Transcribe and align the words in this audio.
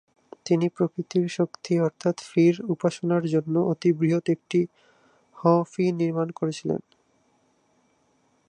তিনি 0.45 0.67
প্রকৃতির 0.69 1.25
শক্তি 1.29 1.73
অর্থাৎ 1.79 2.15
ফির 2.29 2.55
উপাসনার 2.69 3.23
জন্য 3.25 3.55
অতি 3.71 3.89
বৃহৎ 3.93 4.25
একটি 4.29 4.59
হ'-ফি 5.37 5.85
নির্মাণ 5.91 6.27
করেছিলেন। 6.31 6.81